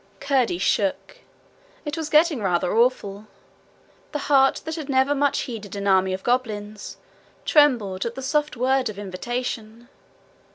[0.19, 1.19] Curdie shook.
[1.85, 3.27] It was getting rather awful.
[4.13, 6.97] The heart that had never much heeded an army of goblins
[7.45, 9.89] trembled at the soft word of invitation.